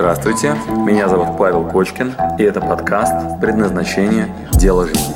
[0.00, 0.54] Здравствуйте,
[0.86, 4.34] меня зовут Павел Кочкин, и это подкаст «Предназначение.
[4.54, 5.12] Дело жизни».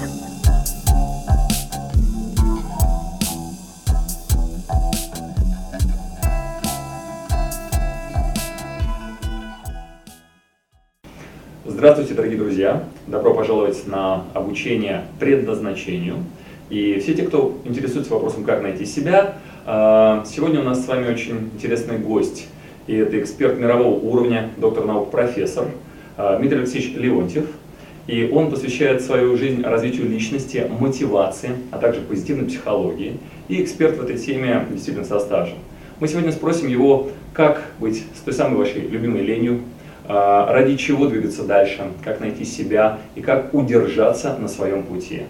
[11.65, 12.85] Здравствуйте, дорогие друзья!
[13.07, 16.17] Добро пожаловать на обучение предназначению.
[16.69, 21.11] И все те, кто интересуется вопросом, как найти себя, а, сегодня у нас с вами
[21.11, 22.49] очень интересный гость.
[22.87, 25.69] И это эксперт мирового уровня, доктор наук, профессор
[26.17, 27.47] а, Дмитрий Алексеевич Леонтьев.
[28.07, 33.17] И он посвящает свою жизнь развитию личности, мотивации, а также позитивной психологии.
[33.49, 35.57] И эксперт в этой теме действительно со стажем.
[36.01, 39.63] Мы сегодня спросим его, как быть с той самой вашей любимой ленью,
[40.07, 45.23] а, ради чего двигаться дальше, как найти себя и как удержаться на своем пути.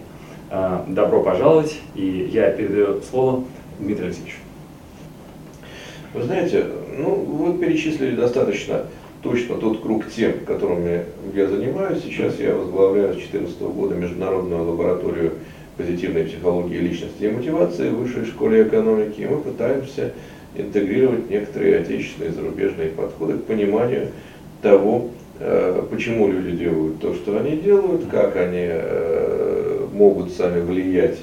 [0.87, 3.43] Добро пожаловать, и я передаю слово
[3.79, 4.35] Дмитрий Алексеевич.
[6.15, 6.63] Вы знаете,
[6.97, 8.83] ну, вы перечислили достаточно
[9.21, 11.03] точно тот круг тем, которыми
[11.35, 12.03] я занимаюсь.
[12.03, 15.33] Сейчас я возглавляю с 2014 года Международную лабораторию
[15.75, 19.21] позитивной психологии личности и мотивации в Высшей школе экономики.
[19.21, 20.13] И мы пытаемся
[20.55, 24.07] интегрировать некоторые отечественные и зарубежные подходы к пониманию
[24.61, 25.09] того,
[25.41, 31.17] э, почему люди делают то, что они делают, как они э, могут сами влиять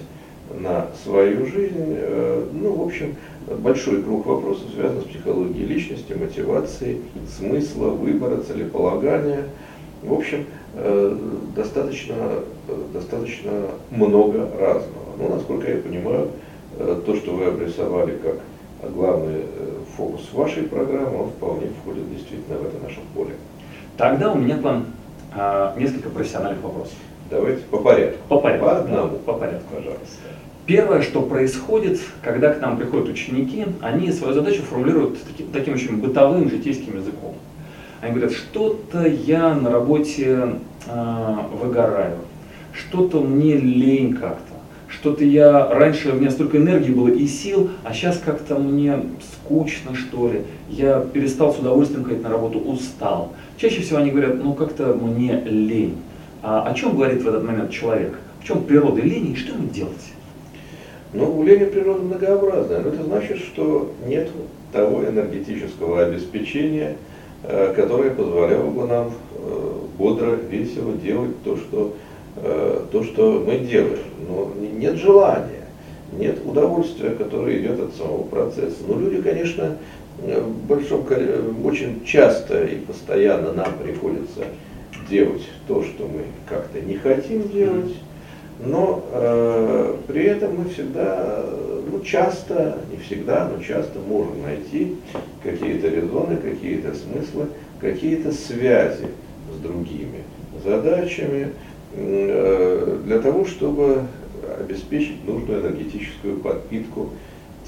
[0.58, 1.96] на свою жизнь.
[1.96, 3.14] Э, ну, в общем,
[3.58, 7.02] большой круг вопросов связан с психологией личности, мотивацией,
[7.36, 9.44] смысла, выбора, целеполагания.
[10.02, 11.16] В общем, э,
[11.54, 12.14] достаточно,
[12.92, 13.52] достаточно
[13.90, 15.16] много разного.
[15.18, 16.28] Но, насколько я понимаю,
[16.78, 19.42] э, то, что вы обрисовали как главный
[19.96, 23.34] фокус вашей программы, он вполне входит действительно в это наше поле.
[23.96, 24.86] Тогда у меня к вам
[25.34, 26.96] а, несколько профессиональных вопросов.
[27.32, 28.18] Давайте по порядку.
[28.28, 28.66] По порядку.
[28.66, 29.18] По одному.
[29.24, 30.18] По порядку, пожалуйста.
[30.66, 35.96] Первое, что происходит, когда к нам приходят ученики, они свою задачу формулируют таким, таким очень
[35.96, 37.34] бытовым житейским языком.
[38.02, 42.18] Они говорят, что-то я на работе э, выгораю,
[42.74, 44.52] что-то мне лень как-то,
[44.88, 48.98] что-то я, раньше у меня столько энергии было и сил, а сейчас как-то мне
[49.32, 53.32] скучно что ли, я перестал с удовольствием ходить на работу, устал.
[53.56, 55.96] Чаще всего они говорят, ну как-то мне лень.
[56.42, 58.18] А о чем говорит в этот момент человек?
[58.40, 60.12] В чем природа лени и что ему делать?
[61.12, 64.28] Ну, уление природы многообразное, но это значит, что нет
[64.72, 66.96] того энергетического обеспечения,
[67.44, 71.94] э, которое позволяло бы нам э, бодро, весело делать то, что,
[72.36, 74.00] э, то, что мы делаем.
[74.26, 75.66] Но нет желания,
[76.18, 78.78] нет удовольствия, которое идет от самого процесса.
[78.88, 79.76] Но люди, конечно,
[80.18, 81.06] в большом,
[81.64, 84.40] очень часто и постоянно нам приходится
[85.08, 87.94] делать то, что мы как-то не хотим делать
[88.64, 91.44] но э, при этом мы всегда,
[91.90, 94.96] ну часто, не всегда, но часто можем найти
[95.42, 97.48] какие-то резоны, какие-то смыслы,
[97.80, 99.06] какие-то связи
[99.52, 100.22] с другими
[100.64, 101.52] задачами
[101.94, 104.02] э, для того, чтобы
[104.60, 107.10] обеспечить нужную энергетическую подпитку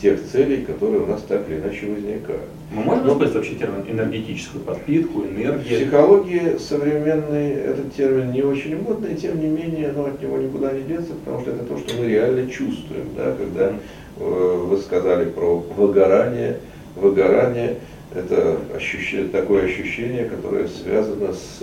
[0.01, 2.43] тех целей, которые у нас так или иначе возникают.
[2.73, 5.61] Мы можем использовать вообще термин энергетическую подпитку, энергию?
[5.61, 10.73] В психологии современный этот термин не очень модный, тем не менее, но от него никуда
[10.73, 13.73] не деться, потому что это то, что мы реально чувствуем, да, когда
[14.19, 16.59] э, вы сказали про выгорание.
[16.97, 17.77] Выгорание–
[18.15, 21.61] это ощущение, такое ощущение, которое связано с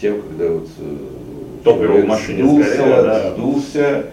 [0.00, 0.96] тем, когда вот э,
[1.64, 3.30] топливо в машине сдулся, сгорело, да.
[3.32, 4.06] сдулся,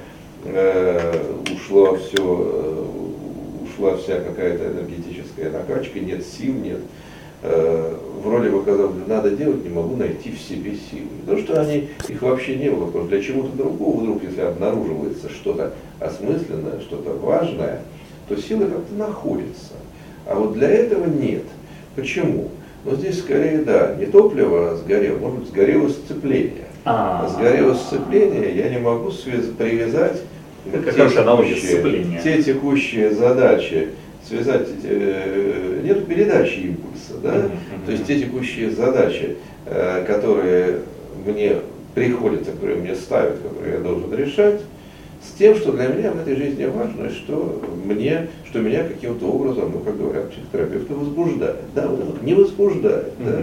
[0.45, 1.23] э,
[1.53, 2.74] ушло все э,
[3.75, 6.79] ушла вся какая-то энергетическая накачка, нет сил, нет.
[7.43, 11.09] Э, вроде бы казалось, надо делать, не могу найти в себе силы.
[11.25, 15.73] То, что они, их вообще не было, просто для чего-то другого вдруг, если обнаруживается что-то
[15.99, 17.81] осмысленное, что-то важное,
[18.27, 19.73] то силы как-то находятся.
[20.25, 21.43] А вот для этого нет.
[21.95, 22.49] Почему?
[22.83, 26.65] Ну здесь скорее, да, не топливо сгорело, может быть, сгорело сцепление.
[26.83, 29.11] А, сгорело сцепление, я не могу
[29.57, 30.21] привязать
[30.73, 33.89] это те текущие, те текущие задачи
[34.27, 37.49] связать, э, нет передачи импульса, да?
[37.85, 40.79] То есть те текущие задачи, э, которые
[41.25, 41.57] мне
[41.93, 44.61] приходят, которые мне ставят, которые я должен решать,
[45.23, 49.71] с тем, что для меня в этой жизни важно, что мне, что меня каким-то образом,
[49.73, 51.61] ну, как говорят психотерапевты, возбуждает.
[51.73, 53.13] Да, вот не возбуждает.
[53.19, 53.41] Да?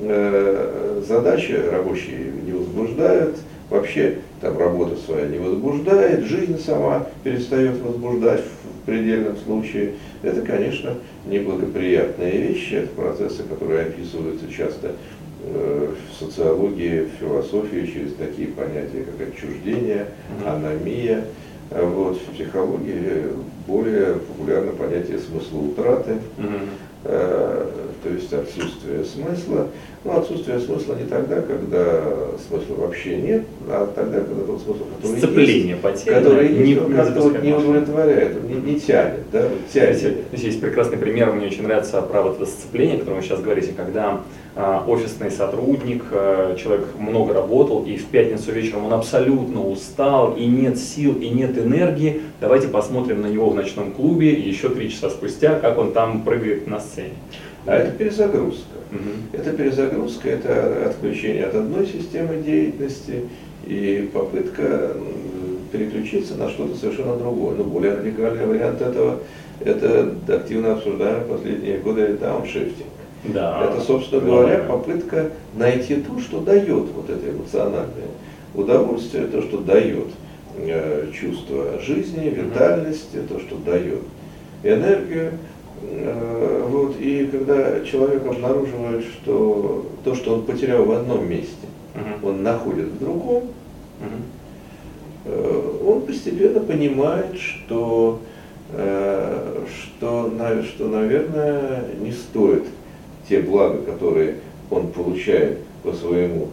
[0.00, 3.36] Э, задачи рабочие не возбуждают,
[3.72, 9.92] вообще там работа своя не возбуждает, жизнь сама перестает возбуждать в предельном случае.
[10.22, 10.94] Это, конечно,
[11.26, 14.92] неблагоприятные вещи, это процессы, которые описываются часто
[15.44, 20.06] э, в социологии, в философии через такие понятия, как отчуждение,
[20.46, 21.24] аномия.
[21.70, 23.28] Вот, в психологии
[23.66, 26.18] более популярно понятие смысла утраты.
[26.36, 26.68] Mm-hmm.
[27.04, 29.68] То есть отсутствие смысла.
[30.04, 32.02] Но отсутствие смысла не тогда, когда
[32.48, 36.74] смысла вообще нет, а тогда, когда тот смысл, который Сцепление есть, потеряно, который не- не,
[36.74, 39.98] не как-то не удовлетворяет, он не, не тянет, да, вот тянет.
[40.00, 43.22] Знаете, здесь есть прекрасный пример, мне очень нравится про вот это сцепление, о котором вы
[43.22, 44.22] сейчас говорите, когда
[44.54, 50.78] офисный сотрудник, а, человек много работал, и в пятницу вечером он абсолютно устал, и нет
[50.78, 52.20] сил, и нет энергии.
[52.40, 56.66] Давайте посмотрим на него в ночном клубе еще три часа спустя, как он там прыгает
[56.66, 57.14] на сцене.
[57.64, 58.64] А это перезагрузка.
[58.90, 59.28] Мгм.
[59.32, 63.24] Это перезагрузка, это отключение от одной системы деятельности
[63.64, 64.96] и попытка
[65.72, 67.56] переключиться на что-то совершенно другое.
[67.56, 69.20] Но более радикальный вариант этого–
[69.60, 72.91] это активно обсуждаемый в последние годы дауншифтинг.
[73.24, 73.64] Да.
[73.70, 78.10] Это, собственно говоря, попытка найти то, что дает вот это эмоциональное
[78.54, 80.08] удовольствие, то, что дает
[80.56, 84.00] э, чувство жизни, витальности, то, что дает
[84.64, 85.32] энергию.
[85.84, 92.28] Э, вот, и когда человек обнаруживает, что то, что он потерял в одном месте, Мгм.
[92.28, 93.44] он находит в другом,
[94.00, 94.22] Мгм.
[95.26, 98.18] э, он постепенно понимает, что,
[98.72, 102.64] э, что, на- что, наверное, не стоит
[103.32, 104.34] те блага, которые
[104.70, 106.48] он получает по своему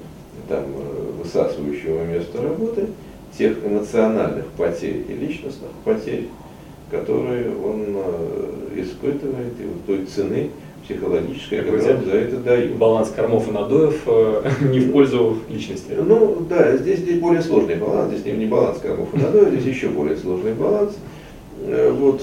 [0.48, 2.88] там, э, высасывающему месту работы,
[3.38, 6.30] тех эмоциональных потерь и личностных потерь,
[6.90, 10.52] которые он э, испытывает, и вот той цены
[10.86, 12.76] психологической, Какой которую он за это дает.
[12.78, 15.92] Баланс кормов и надоев э, не в пользу личности.
[16.02, 19.66] Ну да, здесь, здесь более сложный баланс, здесь не, не баланс кормов и надоев, здесь
[19.76, 20.94] еще более сложный баланс.
[21.62, 22.22] Э, Вот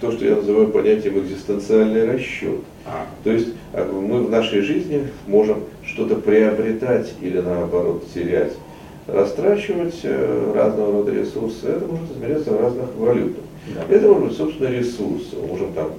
[0.00, 2.60] то, что я называю понятием экзистенциальный расчет.
[2.86, 8.52] А, То есть а, мы в нашей жизни можем что-то приобретать или наоборот терять,
[9.06, 11.66] растрачивать э, разного рода ресурсы.
[11.66, 13.42] Это может измеряться в разных валютах.
[13.74, 13.94] да.
[13.94, 15.36] Это может быть, собственно, ресурсы.
[15.40, 15.92] Мы можем там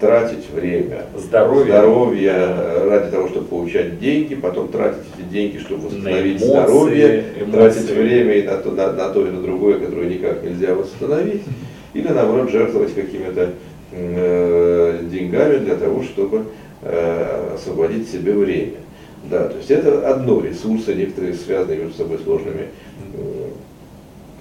[0.00, 1.64] тратить время, Здоровье.
[1.72, 7.24] здоровье э, ради того, чтобы получать деньги, потом тратить эти деньги, чтобы восстановить эмоции, здоровье,
[7.40, 7.52] эмоции.
[7.52, 11.42] тратить время и на то, на, на то и на другое, которое никак нельзя восстановить,
[11.94, 13.54] или наоборот жертвовать какими-то
[13.92, 16.44] э, деньгами для того, чтобы
[16.82, 18.72] э, освободить себе время.
[19.30, 22.68] Да, то есть это одно, ресурсы некоторые связанные между собой сложными,
[23.14, 23.52] м,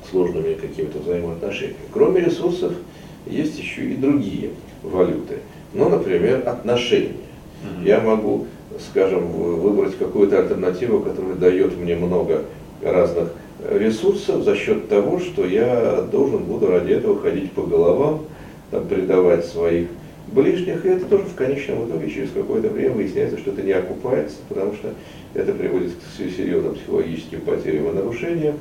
[0.10, 1.78] сложными какими-то взаимоотношениями.
[1.92, 2.74] Кроме ресурсов
[3.26, 4.52] есть еще и другие
[4.84, 5.40] валюты.
[5.74, 7.18] Ну, например, отношения.
[7.64, 7.86] Мгм.
[7.86, 8.46] Я могу,
[8.92, 12.44] скажем, выбрать какую-то альтернативу, которая дает мне много
[12.82, 13.30] разных
[13.70, 18.26] ресурсов за счет того, что я должен буду ради этого ходить по головам,
[18.72, 19.88] там, предавать своих
[20.32, 24.36] ближних, и это тоже в конечном итоге через какое-то время выясняется, что это не окупается,
[24.50, 24.90] потому что
[25.34, 28.56] это приводит к се- серьезным психологическим потерям и нарушениям.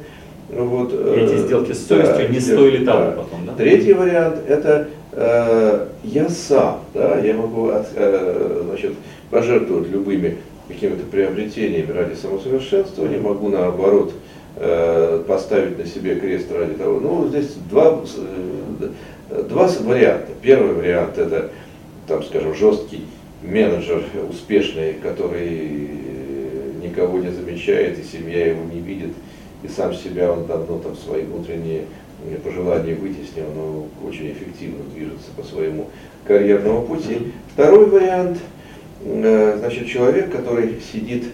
[0.48, 3.10] Вот, И эти э, сделки с да, совестью не сделки, стоили того да.
[3.10, 3.54] потом, да?
[3.54, 8.92] Третий вариант– это э, я сам, да, я могу от- э, значит,
[9.30, 10.36] пожертвовать любыми
[10.68, 14.12] какими-то приобретениями ради самосовершенствования, могу наоборот э,
[14.56, 16.98] поставить на себе крест ради того.
[16.98, 20.28] Ну, здесь два, э, два варианта.
[20.40, 21.50] Первый вариант– это,
[22.06, 23.04] там, скажем, жесткий
[23.42, 29.12] менеджер успешный, который э, никого не замечает, и семья его не видит,
[29.62, 31.82] и сам себя он давно там свои внутренние
[32.24, 35.88] э, пожелания вытеснил, но очень эффективно движется по своему
[36.26, 37.32] карьерному пути.
[37.52, 38.38] Второй вариант,
[39.04, 41.24] э, значит, человек, который сидит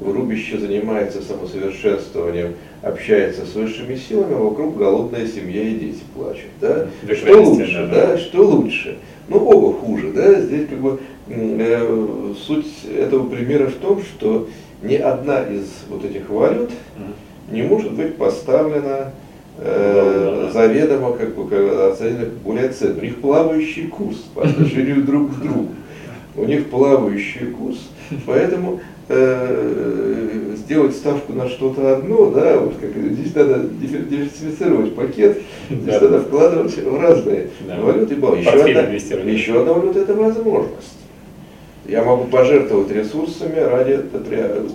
[0.00, 6.50] в рубище, занимается самосовершенствованием, общается с высшими силами, а вокруг голодная семья и дети плачут.
[6.60, 6.86] Да?
[7.14, 8.06] Что лучше, да.
[8.06, 8.18] да?
[8.18, 8.98] Что лучше?
[9.28, 10.40] Ну, оба хуже, да?
[10.40, 14.48] Здесь как бы э, суть этого примера в том, что
[14.82, 16.70] ни одна из вот этих валют
[17.50, 19.12] не может быть поставлена
[19.58, 23.00] э, заведомо как бы оценена как более ценной.
[23.00, 25.68] У них плавающий курс по отношению друг к другу.
[26.36, 27.90] У них плавающий курс,
[28.24, 28.80] поэтому
[29.10, 36.00] э, сделать ставку на что-то одно, да, вот как здесь надо диверсифицировать пакет, здесь Да.
[36.00, 37.80] надо вкладывать в разные Да.
[37.80, 38.14] валюты.
[38.14, 38.80] Еще одна,
[39.32, 40.99] еще одна валюта это возможность.
[41.86, 44.00] Я могу пожертвовать ресурсами ради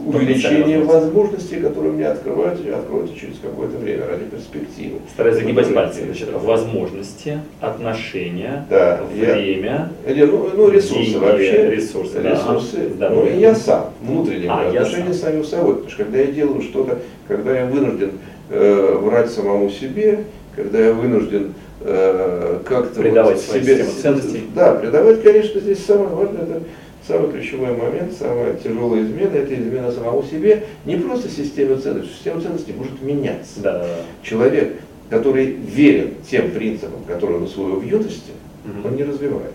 [0.05, 4.99] увеличения возможностей, которые мне открываются, и откроются через какое-то время, ради перспективы.
[5.13, 6.01] Стараюсь загибать пальцы.
[6.03, 11.69] Значит, возможности, отношения, Да, я- время, Или, ну, ну, ресурсы Деньги, вообще.
[11.69, 12.31] ресурсы, да.
[12.31, 12.89] ресурсы.
[12.95, 13.31] Здоровье.
[13.33, 15.29] Ну, и я сам, внутренние А, я отношения сам.
[15.31, 15.73] самим собой.
[15.75, 18.11] Потому что когда я делаю что-то, когда я вынужден
[18.49, 20.19] э, врать самому себе,
[20.55, 24.43] когда я вынужден э, как-то Придавать вот себе- ценностей.
[24.55, 26.61] Да, придавать, конечно, здесь самое важное, это
[27.07, 32.41] самый ключевой момент, самая тяжелая измена, это измена самому себе, не просто система ценностей, система
[32.41, 33.59] ценностей может меняться.
[33.61, 33.95] да, да, да.
[34.23, 34.77] Человек,
[35.09, 38.31] который верен тем принципам, которые он усвоил в юности,
[38.65, 38.85] Мгм.
[38.87, 39.53] он не развивается.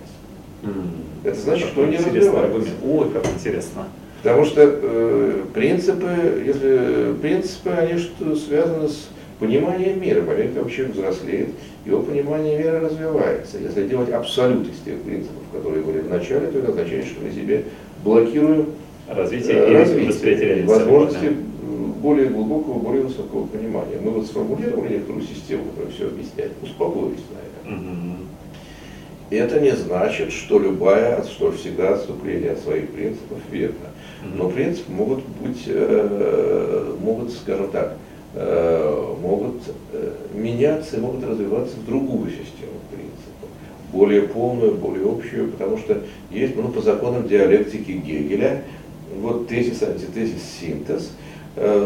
[1.24, 2.70] Это значит, что он не развивается.
[2.84, 3.86] Ой, как интересно.
[4.22, 9.08] Потому что э, принципы, если принципы, они что связаны с
[9.40, 10.20] пониманием мира.
[10.54, 11.48] Того, человек взрослеет,
[11.84, 13.58] его понимание мира развивается.
[13.58, 17.32] Если делать абсолют из тех принципов, которые были в начале, то это означает, что мы
[17.32, 17.64] себе
[18.04, 18.66] блокируем
[19.08, 21.34] развитие э, и развитие, восприятие возможности да.
[22.00, 23.98] более глубокого, более высокого понимания.
[24.00, 27.80] Мы вот сформулировали некоторую систему, которая все объясняет, успокоились на этом.
[27.80, 28.16] Угу.
[29.30, 33.76] Это не значит, что любая, что всегда отступление от своих принципов верно.
[34.34, 37.96] Но принципы могут быть, э, могут, скажем так,
[38.34, 43.48] могут э, меняться и могут развиваться в другую систему принципов,
[43.92, 48.62] более полную, более общую, потому что есть, ну, по законам диалектики Гегеля,
[49.20, 51.29] вот тезис, антитезис, синтез– Э,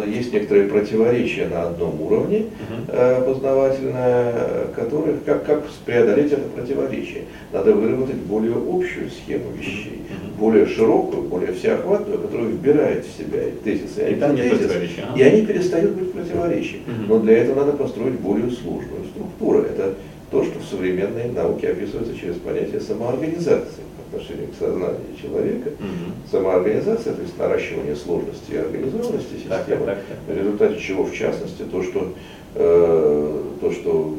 [0.06, 2.46] есть некоторые противоречия на одном уровне
[2.88, 7.24] uh познавательное, которые, как, как преодолеть это противоречие.
[7.52, 13.42] Надо выработать более общую схему вещей, uh более широкую, более всеохватную, которая вбирает в себя
[13.44, 14.70] и тезисы, и, антитезис,
[15.16, 16.82] и они перестают быть противоречием.
[16.86, 19.60] uh Но для этого надо построить более сложную структуру.
[19.60, 19.94] Это
[20.34, 26.28] то, что в современной науке описывается через понятие самоорганизации отношении к сознанию человека, угу.
[26.30, 30.18] самоорганизация, то есть наращивание сложности и организованности системы, так, так, так.
[30.26, 32.12] в результате чего, в частности, то, что,
[32.54, 34.14] э, то, что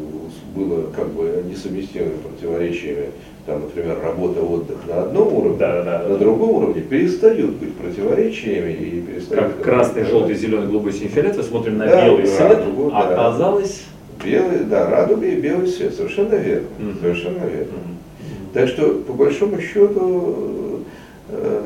[0.56, 3.10] было как бы несовместимыми противоречиями,
[3.46, 6.18] там, например, работа, отдых на одном уровне, да, да, на да.
[6.18, 9.56] другом уровне перестают быть противоречиями и перестают...
[9.56, 12.60] Как красный, желтый, зеленый, голубой, синий, фиолетовый, смотрим на да, белый свет,
[12.92, 13.84] а оказалось...
[14.26, 17.00] Белый, да, радуга и белый свет, совершенно верно, угу.
[17.00, 17.78] совершенно верно.
[17.78, 18.54] Угу.
[18.54, 20.82] Так что, по большому счету,
[21.30, 21.62] э,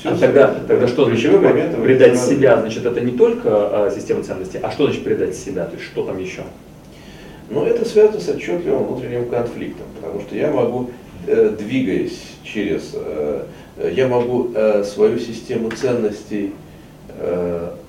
[0.00, 2.58] все а тогда, тогда что значит момент предать себя?
[2.60, 5.66] Значит, это не только э, система ценностей, а что значит предать себя?
[5.66, 6.42] То есть что там еще?
[7.50, 10.90] Ну, это связано с отчетливым внутренним конфликтом, потому что я могу,
[11.26, 13.44] э, двигаясь через, э,
[13.92, 16.52] я могу э, свою систему ценностей,
[17.08, 17.79] э, э,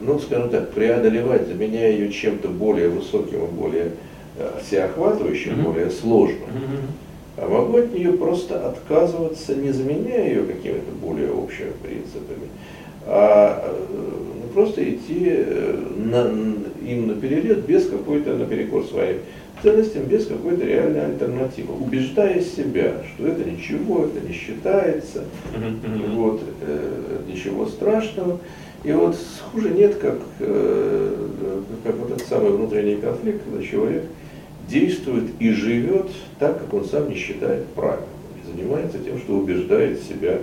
[0.00, 3.92] ну, скажем так, преодолевать, заменяя ее чем-то более высоким и более
[4.62, 5.62] всеохватывающим, mm-hmm.
[5.62, 7.38] более сложным, mm-hmm.
[7.38, 12.48] а могу от нее просто отказываться, не заменяя ее какими-то более общими принципами,
[13.06, 16.26] а ну, просто идти э, на,
[16.86, 19.18] им на перерез без какой-то, наперекор своим
[19.62, 25.24] ценностям, без какой-то реальной альтернативы, убеждая себя, что это ничего, это не считается,
[25.54, 26.14] mm-hmm.
[26.14, 28.38] вот, э, ничего страшного.
[28.84, 29.16] И вот
[29.52, 31.14] хуже нет, как, э,
[31.84, 34.04] как вот этот самый внутренний конфликт, когда человек
[34.68, 36.06] действует и живет
[36.38, 38.08] так, как он сам не считает правильным.
[38.36, 40.38] И занимается тем, что убеждает себя,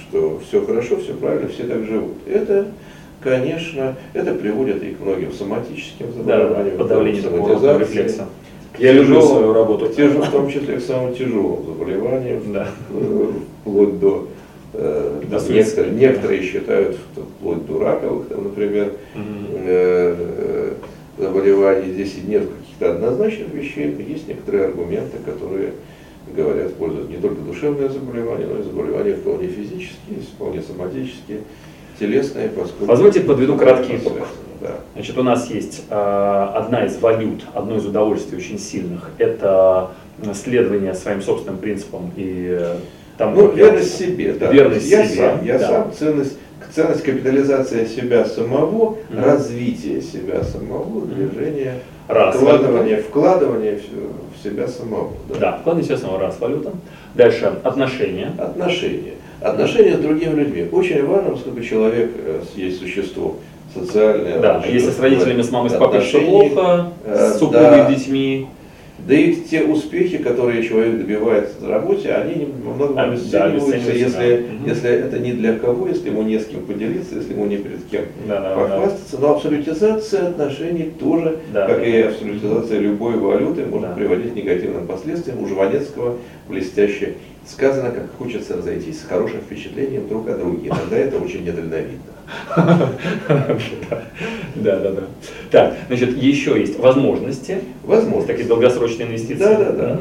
[0.00, 2.14] что все хорошо, все правильно, все так живут.
[2.26, 2.68] Это,
[3.20, 8.26] конечно, это приводит и к многим соматическим заболеваниям, да, подавлению рефлекса.
[8.78, 9.88] Я люблю свою работу.
[9.88, 12.68] Тяжел, в том числе к самым тяжелым заболеваниям, да.
[12.90, 13.32] Э,
[13.62, 14.28] вплоть до
[14.72, 19.22] э, до некоторые, некоторые считают вплоть до раковых, там, например, угу.
[19.54, 20.72] э,
[21.18, 21.92] заболеваний.
[21.92, 25.72] Здесь нет каких-то однозначных вещей, но есть некоторые аргументы, которые
[26.34, 31.40] говорят в пользу не только душевное заболевание, но и заболевания вполне физические, вполне соматические,
[31.98, 32.86] телесные, поскольку...
[32.86, 34.14] Позвольте подведу краткий итог.
[34.60, 34.80] Да.
[34.94, 35.94] Значит, у нас есть э,
[36.54, 39.90] одна из валют, одно из удовольствий очень сильных, это
[40.32, 42.76] следование своим собственным принципам и э,
[43.18, 44.52] там, ну, верность себе, да.
[44.52, 45.68] Верность я себе, сам, я да.
[45.68, 46.36] сам ценность
[46.76, 49.24] ценность капитализация себя самого, mm-hmm.
[49.24, 55.12] развитие себя самого, движение, раз, вкладывание, вкладывание в, себя самого.
[55.30, 56.72] Да, да вкладывание себя самого, раз, валюта.
[57.14, 58.32] Дальше отношения.
[58.38, 59.14] Отношения.
[59.40, 60.68] Отношения с другими людьми.
[60.70, 63.36] Очень важно, поскольку человек э, есть существо
[63.74, 64.38] социальное.
[64.40, 68.48] Да, если с родителями, с мамой, с папой все плохо, с э, супругой, да, детьми.
[68.98, 74.70] Да и те успехи, которые человек добивается на работе, они немного обесцениваются, да, если, да.
[74.70, 77.84] если это не для кого, если ему не с кем поделиться, если ему не перед
[77.90, 79.16] кем да, да, похвастаться.
[79.16, 79.22] Да.
[79.22, 83.94] Но абсолютизация отношений тоже, да, как да, и абсолютизация любой валюты, может да.
[83.94, 85.42] приводить к негативным последствиям.
[85.42, 86.16] У Жванецкого
[86.48, 87.14] блестяще
[87.48, 90.68] сказано, как хочется разойтись с хорошим впечатлением друг о друге.
[90.68, 92.00] Иногда это очень недальновидно.
[94.56, 95.02] Да, да, да.
[95.50, 97.58] Так, значит, еще есть возможности.
[97.84, 98.32] Возможности.
[98.32, 99.38] Такие долгосрочные инвестиции.
[99.38, 100.00] Да, да, да.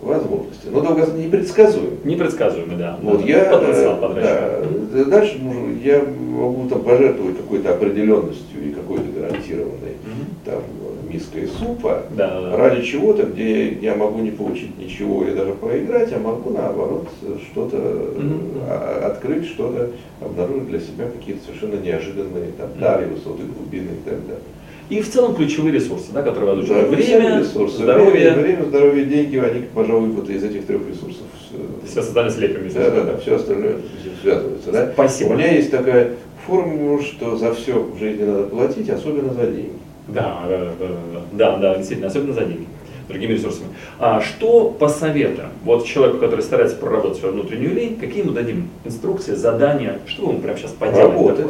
[0.00, 0.68] Возможности.
[0.70, 1.98] Но долгосрочные непредсказуемые.
[2.04, 2.98] Непредсказуемые, да.
[3.02, 4.64] Вот я, потенциал э,
[4.94, 5.38] да, дальше
[5.84, 9.96] я могу там пожертвовать какой-то определенностью и какой-то гарантированной
[10.44, 10.62] там
[11.08, 16.12] миской супа, да, да, ради чего-то, где я могу не получить ничего или даже проиграть,
[16.12, 17.08] а могу наоборот
[17.50, 19.04] что-то mm-hmm.
[19.04, 24.42] открыть, что-то обнаружить для себя, какие-то совершенно неожиданные там, дали, высоты, глубины и так далее.
[24.90, 27.82] и в целом ключевые ресурсы, да, которые вас Да, время, ресурсы.
[27.82, 28.10] здоровье.
[28.32, 31.26] Время, время, здоровье, деньги, они, пожалуй, вот из этих трех ресурсов.
[31.52, 32.72] э, Все остальное слепим.
[32.74, 33.76] Да, да, да, все остальное
[34.22, 34.72] связывается.
[34.72, 34.90] Да?
[34.92, 35.28] Спасибо.
[35.28, 36.12] У меня есть такая
[36.46, 39.72] формула, что за все в жизни надо платить, особенно за деньги.
[40.08, 42.66] Да, да, да, да, да, да, действительно, особенно за деньги,
[43.08, 43.68] другими ресурсами.
[43.98, 45.50] А что посоветуем?
[45.64, 50.40] Вот человеку, который старается проработать свою внутреннюю лень, какие ему дадим инструкции, задания, что ему
[50.40, 51.02] прямо сейчас поделать?
[51.12, 51.46] Работать.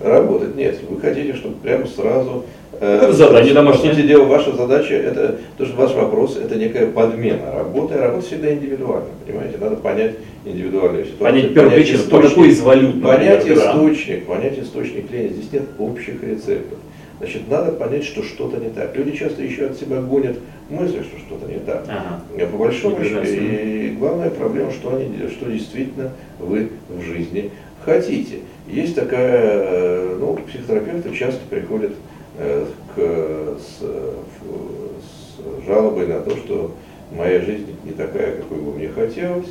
[0.00, 0.12] такое?
[0.12, 0.56] Работать.
[0.56, 2.44] Нет, вы хотите, чтобы прямо сразу...
[2.80, 3.90] э, Это задание домашнее.
[3.90, 8.00] По сути дела, ваша задача, это, то, что ваш вопрос, это некая подмена работы, а
[8.08, 9.56] работа всегда индивидуальна, понимаете?
[9.58, 11.26] Надо понять индивидуальную ситуацию.
[11.30, 15.28] Понять первую причину, кто такой из валют, Понять источник, понять источник лени.
[15.28, 16.78] Здесь нет общих рецептов.
[17.18, 18.96] Значит, надо понять, что что-то не так.
[18.96, 20.36] Люди часто еще от себя гонят
[20.68, 21.84] мысли, что что-то не так.
[21.88, 22.46] Ага.
[22.50, 27.50] По большому счету, и главная проблема, что, они, что действительно вы в жизни
[27.84, 28.38] хотите.
[28.66, 31.92] Есть такая, э, ну, психотерапевты часто приходят
[32.38, 36.74] э, к, с, с жалобой на то, что
[37.14, 39.48] моя жизнь не такая, какой бы мне хотелось.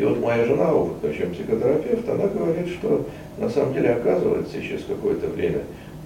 [0.00, 4.84] И вот моя жена, опытный чем психотерапевт, она говорит, что на самом деле оказывается через
[4.84, 5.60] какое-то время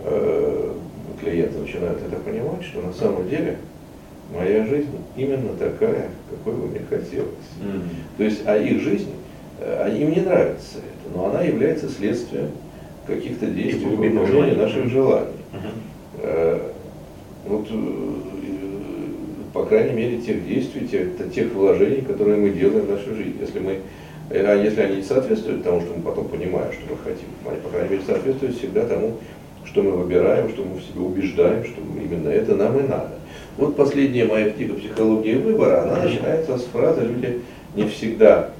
[0.05, 0.73] э,
[1.21, 3.57] клиенты начинают это понимать, что на самом деле
[4.35, 7.29] моя жизнь именно такая, какой бы мне хотелось.
[7.63, 7.85] М.
[8.17, 9.13] То есть, а их жизнь,
[9.61, 12.51] э, им не нравится это, но она является следствием
[13.07, 15.29] каких-то действий, выполнения наших желаний.
[16.21, 16.71] Э,
[17.47, 17.75] Вот, э,
[19.55, 23.37] по крайней мере, тех действий, тех, тех вложений, которые мы делаем в нашу жизнь.
[23.41, 23.79] Если мы,
[24.31, 27.61] э, а если они не соответствуют тому, что мы потом понимаем, что мы хотим, они,
[27.61, 29.13] по крайней мере, соответствуют всегда тому,
[29.65, 33.13] что мы выбираем, что мы в себе убеждаем, что именно это нам и надо.
[33.57, 37.41] Вот последняя моя книга «Психология выбора», она начинается с фразы «люди
[37.77, 38.51] не всегда,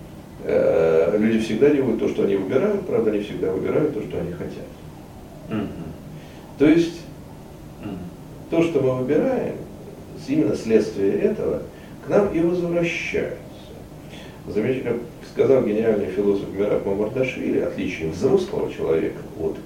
[0.45, 4.31] э, люди всегда делают то, что они выбирают, правда, не всегда выбирают то, что они
[4.31, 4.69] хотят».
[5.51, 5.69] Мгм.
[6.57, 7.01] То есть
[7.83, 7.99] Мгм.
[8.51, 9.57] то, что мы выбираем,
[10.29, 11.63] именно следствие этого,
[12.05, 13.39] к нам и возвращается.
[14.47, 15.01] Замечательно как
[15.33, 19.57] сказал гениальный философ Мираб Мамардашвили, отличие взрослого человека от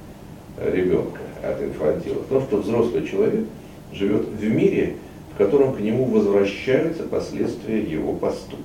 [0.59, 3.44] э, ребенка, от инфантила, в том, что взрослый человек
[3.92, 4.94] живет в мире,
[5.35, 8.64] в котором к нему возвращаются последствия его поступков.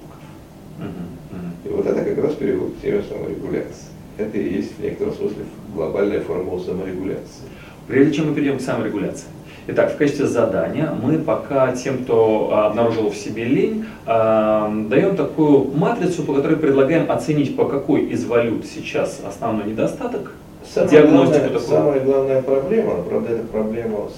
[1.66, 3.88] И вот это как раз переход к теме саморегуляции.
[4.18, 7.44] Это и есть в некотором смысле глобальная формула саморегуляции.
[7.88, 9.28] Прежде чем мы перейдем к саморегуляции.
[9.66, 15.16] Итак, в качестве задания мы пока тем, кто а, обнаружил в себе лень, а, даем
[15.16, 20.34] такую матрицу, по которой предлагаем оценить, по какой из валют сейчас основной недостаток,
[20.66, 21.62] Самая диагностику главная, такую.
[21.62, 24.10] самая главная проблема, правда, эта проблема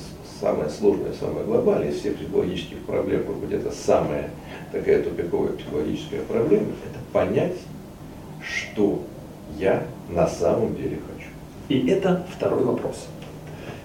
[0.42, 4.32] самая сложная, самая глобальная из всех психологических проблем, может быть, это самая
[4.72, 7.58] такая тупиковая психологическая проблема, это понять,
[8.42, 9.04] что
[9.60, 11.30] я на самом деле хочу.
[11.70, 13.08] И это второй вопрос.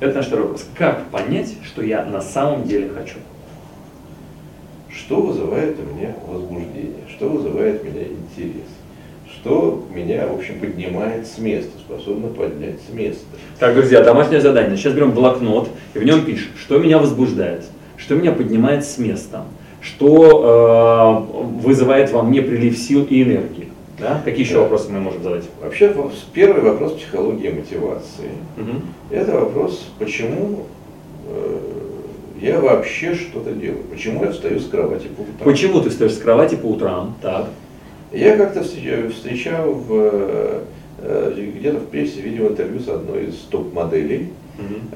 [0.00, 0.66] Это наш второй вопрос.
[0.74, 3.16] Как понять, что я на самом деле хочу?
[4.88, 8.66] Что вызывает у меня возбуждение, что вызывает у меня интерес,
[9.30, 13.24] что меня, в общем, поднимает с места, способно поднять с места.
[13.58, 14.76] Так, друзья, домашнее задание.
[14.76, 17.64] Сейчас берем блокнот и в нем пишем, что меня возбуждает,
[17.98, 19.44] что меня поднимает с места,
[19.82, 23.59] что э, вызывает во мне прилив сил и энергии.
[24.00, 24.20] Да?
[24.24, 24.60] Какие еще Да.
[24.62, 25.44] вопросы мы можем задать?
[25.62, 25.94] Вообще,
[26.32, 28.30] первый вопрос психологии мотивации.
[28.56, 28.82] Мгм.
[29.10, 30.64] Это вопрос, почему
[31.28, 31.58] э,
[32.40, 35.44] я вообще что-то делаю, почему я встаю с кровати по утрам.
[35.44, 37.14] Почему ты встаешь с кровати по утрам?
[37.20, 37.46] Так.
[38.12, 40.60] Я как-то встреча- встречал в, э,
[41.02, 44.30] э, где-то в прессе видел интервью с одной из топ-моделей,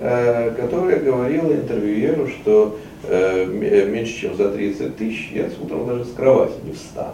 [0.00, 6.06] э, которая говорила интервьюеру, что э, меньше чем за 30 тысяч я с утром даже
[6.06, 7.12] с кровати не встану.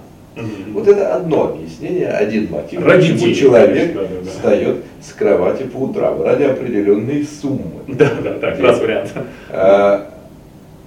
[0.72, 5.64] Вот это одно объяснение, один мотив, Ради почему человек конечно, да, да, встает с кровати
[5.64, 7.82] по утрам, ради определенной суммы.
[7.88, 9.12] Да, да, так, раз вариант.
[9.50, 10.10] А,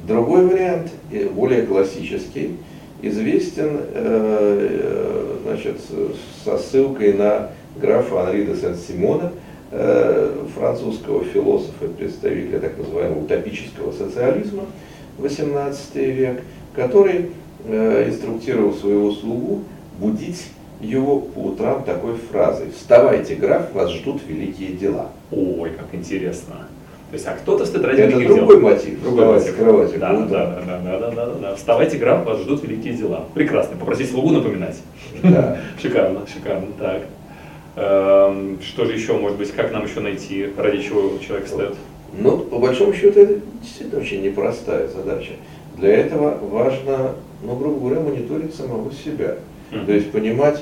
[0.08, 0.92] Другой вариант,
[1.32, 2.58] более классический,
[3.02, 5.78] известен э, значит,
[6.44, 9.32] со ссылкой на графа Анри де Сен-Симона,
[9.72, 14.64] э, французского философа представителя так называемого утопического социализма,
[15.20, 16.42] 18 век,
[16.76, 17.32] который
[17.66, 19.64] инструктировал своего слугу
[20.00, 20.48] будить
[20.82, 25.10] его по утрам такой фразой «Вставайте, граф, вас ждут великие дела».
[25.32, 26.68] Ой, как интересно.
[27.10, 28.60] То есть, а кто-то встает ради Это другой дел.
[28.60, 29.02] мотив.
[29.04, 29.52] Другой мотив.
[29.52, 31.56] с кровати Да, да, да, да, да, да, да, да.
[31.56, 33.26] Вставайте, граф, вас ждут великие дела.
[33.36, 33.78] Прекрасно.
[33.78, 34.82] Попросить слугу напоминать.
[35.22, 35.60] Да.
[35.82, 36.68] Шикарно, шикарно.
[36.80, 37.04] Так.
[37.76, 41.76] Эм, Что же еще, может быть, как нам еще найти, ради чего человек встает?
[42.20, 45.34] Ну, по большому счету, это действительно очень непростая задача.
[45.78, 47.12] Для этого важно,
[47.44, 49.36] ну, грубо говоря, мониторить самого себя.
[49.86, 50.60] То есть понимать,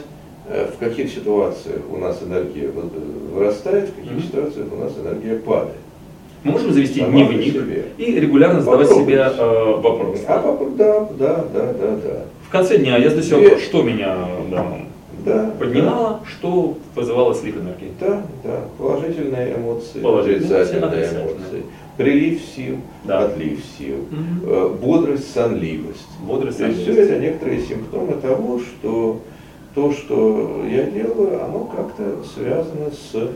[0.48, 2.90] э, в каких ситуациях у нас энергия вы-
[3.36, 4.22] вырастает, в каких Мгм.
[4.24, 5.76] ситуациях у нас энергия падает.
[6.44, 7.86] Мы можем завести Сама дневник себе.
[7.98, 9.12] и регулярно задавать Попробуйте.
[9.12, 10.20] себе э, вопрос.
[10.28, 12.20] А вопрос, да, да, да, да, да.
[12.48, 14.18] В конце дня я задаю себе что меня
[14.50, 14.66] да,
[15.26, 17.92] Да, поднимало, что вызывало слив энергии.
[18.00, 21.10] Да, да, положительные эмоции, Положительные, отрицательные.
[21.10, 21.64] эмоции,
[22.04, 23.26] прилив сил, Да.
[23.26, 24.06] отлив сил,
[24.46, 26.08] э, бодрость, сонливость.
[26.22, 29.22] Бодрость, То есть все это некоторые симптомы того, что
[29.76, 33.30] то, что я делаю, оно как-то связано с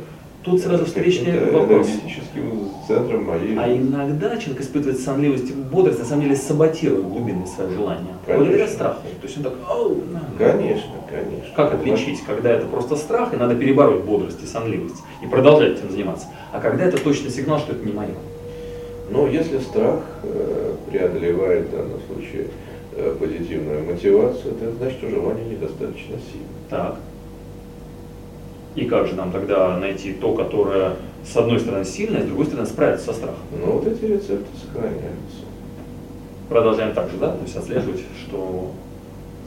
[0.45, 1.87] Тут сразу встречный вопрос.
[2.87, 7.73] центром моей А иногда человек испытывает сонливость и бодрость, на самом деле саботирует глубинные свои
[7.73, 8.13] желания.
[8.27, 8.45] Конечно.
[8.45, 9.01] Благодаря страху.
[9.21, 10.21] То есть он так, «Ау, на».
[10.37, 11.55] Конечно, конечно.
[11.55, 15.89] Как отличить, когда это просто страх, и надо перебороть бодрость и сонливость, и продолжать этим
[15.89, 18.09] заниматься, а когда это точно сигнал, что это не мое.
[19.09, 22.47] Но если страх э, преодолевает в данном случае
[22.93, 26.47] э, позитивную мотивацию, то это значит, что желание недостаточно сильно.
[26.69, 26.95] Так.
[28.75, 32.67] И как же нам тогда найти то, которое с одной стороны сильное, с другой стороны
[32.67, 33.37] справится со страхом?
[33.59, 35.45] Но вот эти рецепты сохраняются.
[36.49, 37.31] Продолжаем так же, да?
[37.31, 38.71] То есть отслеживать, что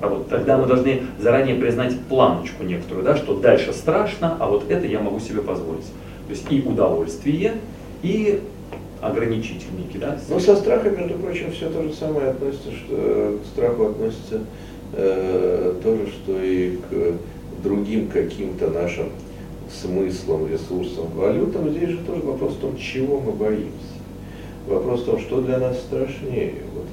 [0.01, 0.29] работает.
[0.29, 5.01] Тогда мы должны заранее признать планочку некоторую, да, что дальше страшно, а вот это я
[5.01, 5.87] могу себе позволить.
[6.27, 7.55] То есть и удовольствие,
[8.03, 8.40] и
[9.00, 10.18] ограничитель некий, да?
[10.28, 14.40] Но со страхом, между прочим, все то же самое относится, что к страху относится
[14.94, 19.06] э, то же, что и к другим каким-то нашим
[19.70, 21.70] смыслам, ресурсам, валютам.
[21.70, 23.72] Здесь же тоже вопрос в том, чего мы боимся.
[24.66, 26.54] Вопрос в том, что для нас страшнее.
[26.74, 26.84] Вот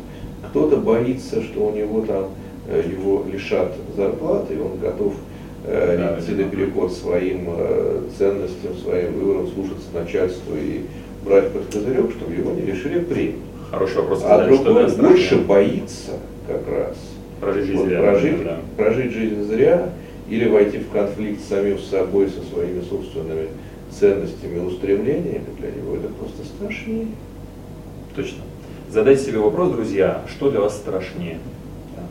[0.49, 2.29] кто-то боится, что у него там
[2.67, 5.13] э, его лишат зарплаты, и он готов
[5.65, 10.85] э, Да, идти наперекор своим э, ценностям, своим выборам, слушаться начальства и
[11.25, 13.41] брать под козырек, чтобы его не лишили премии.
[13.71, 14.21] Хороший вопрос.
[14.23, 16.11] А что другой страха больше боится
[16.47, 16.95] как раз
[17.41, 18.57] прожить жизнь вот зря, прожить, да.
[18.77, 19.89] прожить жизнь зря
[20.29, 23.47] или войти в конфликт с самим собой, со своими собственными
[23.91, 27.07] ценностями и устремлениями, для него это просто страшнее.
[28.15, 28.39] Точно.
[28.89, 31.39] Задайте себе вопрос, друзья, что для вас страшнее?
[31.95, 32.03] Да.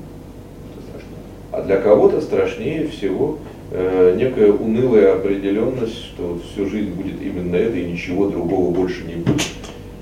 [0.73, 1.19] Что страшнее?
[1.53, 3.39] А для кого-то страшнее всего
[4.17, 9.43] некая унылая определенность, что всю жизнь будет именно это и ничего другого больше не будет.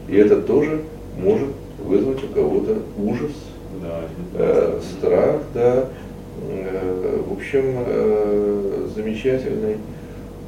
[0.09, 0.83] И это тоже
[1.19, 1.49] может
[1.83, 3.33] вызвать у кого-то ужас,
[3.81, 4.01] Да,
[4.35, 5.89] э, страх, да.
[6.49, 9.77] Э, в общем, э, замечательный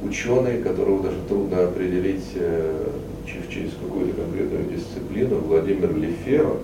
[0.03, 2.87] ученый, которого даже трудно определить э,
[3.25, 6.57] через, через какую-то конкретную дисциплину, Владимир Леферо,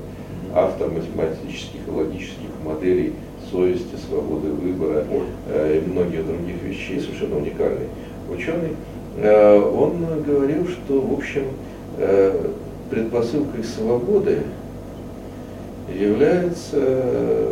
[0.53, 3.13] автор математических и логических моделей
[3.51, 5.05] совести, свободы выбора
[5.47, 7.87] э, и многих других вещей, совершенно уникальный
[8.29, 8.71] ученый,
[9.17, 11.43] э, он говорил, что, в общем,
[11.97, 12.47] э,
[12.89, 14.39] предпосылкой свободы
[15.93, 17.47] является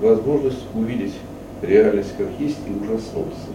[0.00, 1.14] возможность увидеть
[1.62, 3.50] реальность как есть и ужаснуться.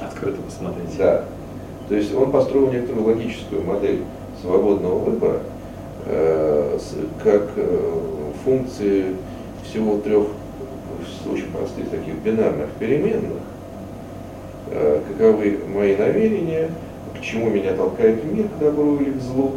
[0.00, 0.96] Открыто посмотреть.
[0.96, 1.24] Да.
[1.88, 4.02] То есть он построил некоторую логическую модель
[4.40, 5.40] свободного выбора
[7.22, 7.48] как
[8.44, 9.16] функции
[9.64, 10.26] всего трех
[11.28, 13.42] э, очень простых таких бинарных переменных.
[14.70, 16.70] Э, каковы мои намерения,
[17.18, 19.52] к чему меня толкает мир, к добру или к злу,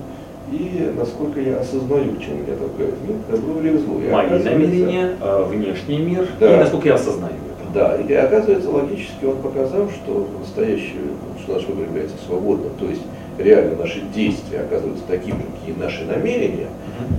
[0.51, 3.99] и насколько я осознаю, к чему меня толкает мир, к добру или к злу.
[4.01, 6.55] И Мои намерения, э, внешний мир Да.
[6.55, 7.73] и насколько я осознаю это.
[7.73, 11.01] Да, и оказывается, логически он показал, что настоящее,
[11.41, 13.01] что наш выбор является свободным, то есть
[13.37, 16.67] реально наши действия оказываются такими какие наши намерения,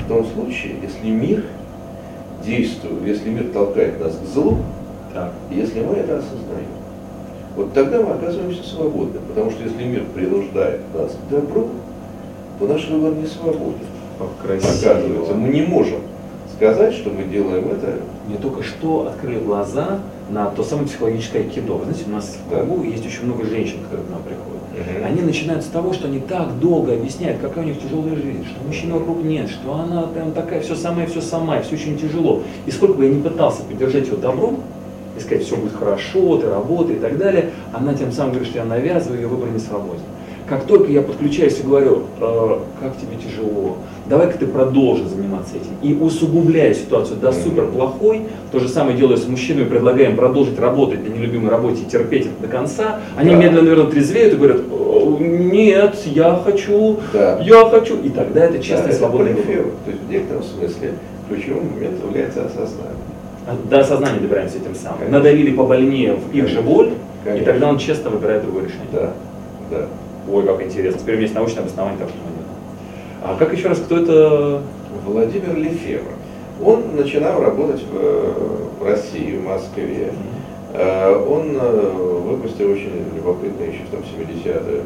[0.05, 1.45] в том случае, если мир
[2.45, 4.59] действует, если мир толкает нас к злу,
[5.13, 5.33] Так.
[5.51, 6.69] если мы это осознаем,
[7.57, 11.69] вот тогда мы оказываемся свободны, потому что если мир принуждает нас к добру,
[12.59, 13.87] то наш выбор не свободен.
[14.21, 16.01] Оказывается, мы не можем
[16.57, 17.97] сказать, что мы делаем это
[18.29, 19.99] Мне только что открыли глаза
[20.33, 21.75] на то самое психологическое айкидо.
[21.75, 24.63] Вы знаете, у нас в кругу есть очень много женщин, которые к нам приходят.
[24.73, 25.05] Мгм.
[25.07, 28.67] Они начинают с того, что они так долго объясняют, какая у них тяжелая жизнь, что
[28.67, 32.43] мужчины вокруг нет, что она прям такая все самая, все сама, и все очень тяжело.
[32.65, 34.61] И сколько бы я ни пытался поддержать ее добром,
[35.17, 38.61] и сказать, все будет хорошо, ты работай и так далее, она тем самым говорит, что
[38.61, 40.01] я навязываю, ее выбор не свободен.
[40.49, 43.77] Как только я подключаюсь и говорю, «Э, как тебе тяжело,
[44.07, 47.41] давай-ка ты продолжи заниматься этим, и усугубляю ситуацию до Мгм.
[47.43, 51.91] супер плохой, то же самое делаю с мужчинами, предлагаем продолжить работать на нелюбимой работе и
[51.91, 53.37] терпеть это до конца, они Да.
[53.37, 57.39] медленно, наверное, трезвеют и говорят, «Э, нет, я хочу, Да.
[57.41, 59.67] я хочу, и тогда это честный Да, свободный выбор.
[59.85, 60.93] То есть в некотором смысле
[61.29, 62.97] ключевым моментом является осознание.
[63.71, 64.99] До осознания добираемся этим самым.
[64.99, 65.19] Конечно.
[65.19, 66.63] Надавили побольнее в их же Конечно.
[66.63, 67.47] боль, и Конечно.
[67.53, 68.87] тогда он честно выбирает другое решение.
[68.93, 69.11] Да,
[69.71, 69.87] да.
[70.31, 71.01] Ой, как интересно.
[71.01, 72.53] Теперь у меня есть научное обоснование того, что мы делаем.
[73.23, 74.63] А как еще раз, кто это?
[75.05, 76.13] Владимир Лефевр.
[76.63, 80.13] Он начинал работать в, России, в Москве.
[80.75, 81.93] Э, Он э,
[82.27, 84.83] выпустил очень любопытную еще в там 70-е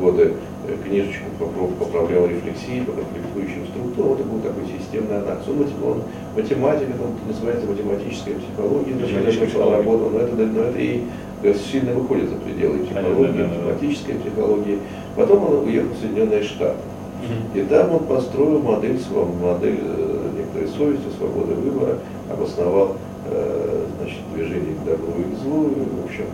[0.00, 0.34] годы
[0.66, 4.14] э, книжечку по, по проблемам рефлексии, по конфликтующим структурам.
[4.14, 5.46] Это был такой системный анализ.
[5.48, 6.02] Он, он
[6.34, 11.02] математик, это называется математическая психология, начал работу, но это, но это и
[11.70, 14.78] сильно выходит за пределы психологии, математической психологии.
[15.14, 16.76] Потом он уехал в Соединенные Штаты.
[17.54, 19.00] И там он построил модель,
[19.42, 21.98] модель э, некоторой совести, свободы выбора,
[22.30, 22.96] обосновал
[23.26, 25.70] э, значит, движение к добру и к злу.
[26.02, 26.26] В общем,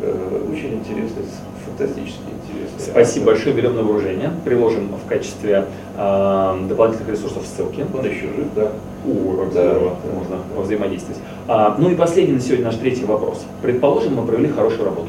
[0.00, 1.24] э, очень интересный,
[1.64, 2.80] фантастически интересный.
[2.80, 4.32] Спасибо большое, берем на вооружение.
[4.44, 7.86] Приложим в качестве э, дополнительных ресурсов ссылки.
[7.94, 8.72] Он еще жив, да.
[9.06, 10.62] О, как да, здорово, да, можно да.
[10.62, 11.20] взаимодействовать.
[11.48, 13.44] А, ну и последний на сегодня наш третий вопрос.
[13.62, 15.08] Предположим, мы провели хорошую работу.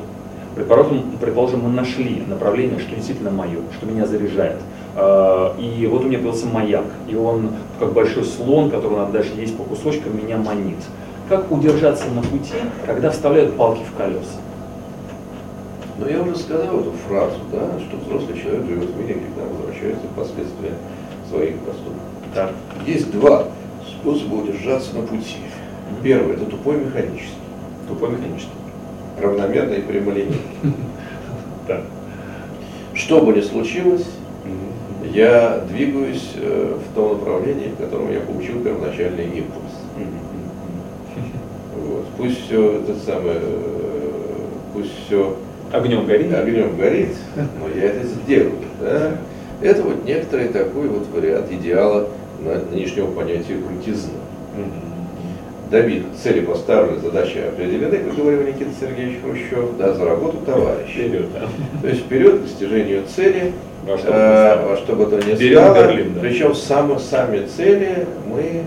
[0.56, 4.58] Предположим, предположим, мы нашли направление, что действительно мое, что меня заряжает.
[4.96, 9.32] А, и вот у меня появился маяк, и он, как большой слон, который надо дальше
[9.38, 10.78] есть по кусочкам, меня манит.
[11.30, 14.40] Как удержаться на пути, когда вставляют палки в колеса?
[15.98, 20.08] Ну, я уже сказал эту фразу, да, что взрослый человек живет в мире, когда возвращается
[20.16, 20.74] последствия
[21.30, 22.02] своих поступков.
[22.34, 22.52] Так.
[22.86, 23.46] Есть два
[24.02, 25.38] способа удержаться на пути.
[26.04, 27.36] Первый– это тупой механический.
[27.88, 28.52] Тупой механический.
[29.22, 30.42] Равномерный и прямолинейный.
[31.68, 31.82] Так.
[32.96, 34.08] Что бы ни случилось,
[35.14, 39.74] я двигаюсь э, в том направлении, в котором я получил первоначальный импульс.
[41.76, 42.06] Вот.
[42.18, 45.38] Пусть все это самое, э, пусть все
[45.72, 48.54] огнем горит, огнем горит, но я это сделаю.
[48.80, 49.18] Да?
[49.62, 52.08] Это вот некоторый такой вот вариант идеала
[52.72, 54.14] нынешнего понятия крутизны.
[55.72, 60.90] Давид, цели поставлены, задачи определены, как говорил Никита Сергеевич Хрущев, да, за работу товарищ.
[60.92, 61.48] Вперед, да.
[61.82, 63.54] То есть вперед к достижению цели,
[63.88, 65.76] во что, э, во что бы то ни стало.
[65.76, 66.20] Берлин, да.
[66.20, 68.64] Причем сами, сами цели мы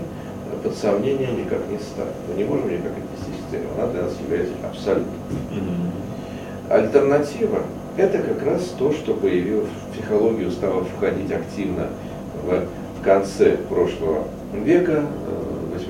[0.63, 2.11] под сомнение никак не ставим.
[2.27, 3.63] Мы не можем никак отнестись к цели.
[3.77, 5.13] Она для нас является абсолютной.
[5.51, 6.73] Угу.
[6.73, 7.59] Альтернатива–
[7.97, 11.89] это как раз то, что появилось в психологию, стало входить активно
[12.43, 15.03] в конце прошлого века,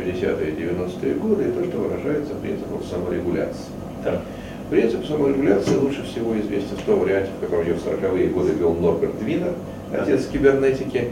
[0.06, 3.72] 80-е и 90-е годы, и то, что выражается принципом саморегуляции.
[4.04, 4.22] Так.
[4.70, 8.74] Принцип саморегуляции лучше всего известен в том варианте, в котором ее в 40-е годы вел
[8.74, 9.54] Норберт Винер,
[9.94, 11.10] отец кибернетики,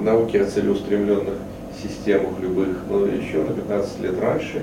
[0.00, 1.34] науки о целеустремленных
[1.82, 4.62] системах любых, но еще на 15 лет раньше,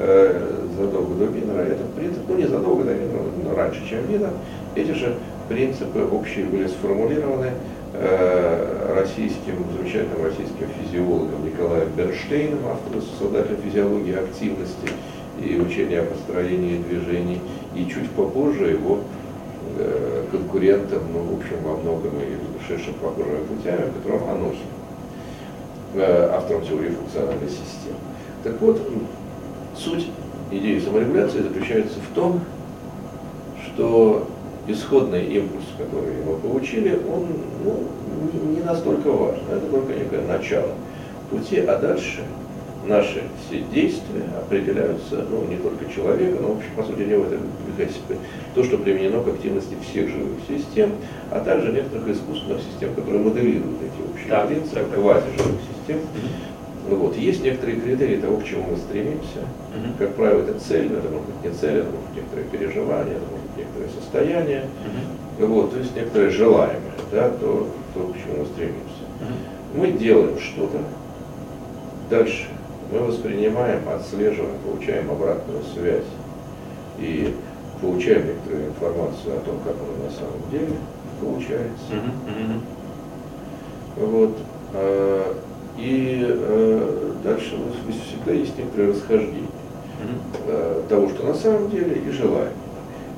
[0.00, 4.32] э, задолго до Винера, этот принцип, ну не задолго до Винера, но раньше, чем Винер,
[4.74, 5.14] эти же
[5.48, 7.52] принципы общие были сформулированы
[8.94, 14.88] российским, замечательным российским физиологом Николаем Берштейном, автором создателем физиологии активности
[15.40, 17.40] и учения о построении движений,
[17.74, 19.00] и чуть попозже его
[19.78, 24.66] э, конкурентом, ну, в общем, во многом и шедшим похожими путями, Петром Анохиным,
[25.94, 27.98] э, автором теории функциональной системы.
[28.44, 28.80] Так вот,
[29.76, 30.08] суть
[30.50, 32.40] идеи саморегуляции заключается в том,
[33.64, 34.28] что
[34.68, 37.26] исходный импульс, который мы получили, он
[37.64, 37.88] ну,
[38.54, 39.42] не настолько важен.
[39.50, 40.70] Это только некое начало
[41.30, 42.22] пути, а дальше
[42.86, 47.38] наши все действия определяются, ну, не только человека, но, в общем, по сути дела, это
[48.54, 50.92] то, что применено к активности всех живых систем,
[51.30, 56.00] а также некоторых искусственных систем, которые моделируют эти общие да, принципы, квазиживых систем.
[56.88, 57.16] Ну, вот.
[57.16, 59.40] Есть некоторые критерии того, к чему мы стремимся.
[59.74, 59.98] Угу.
[59.98, 63.24] Как правило, это цель, это может быть не цель, это может быть некоторые переживания, это
[63.30, 64.64] может быть некоторое состояние.
[65.38, 65.46] Угу.
[65.46, 65.72] Вот.
[65.72, 69.04] То есть некоторое желаемое, да, то, то, к чему мы стремимся.
[69.20, 69.80] Угу.
[69.80, 70.78] Мы делаем что-то,
[72.10, 72.46] дальше
[72.90, 76.06] мы воспринимаем, отслеживаем, получаем обратную связь
[76.98, 77.34] и
[77.80, 80.74] получаем некоторую информацию о том, как оно на самом деле
[81.20, 81.92] получается.
[81.92, 82.60] Mm-hmm.
[83.96, 84.38] Вот.
[85.78, 87.56] И э, дальше
[88.06, 89.46] всегда есть некоторые расхождения
[90.02, 90.88] mm-hmm.
[90.88, 92.52] того, что на самом деле и желаем.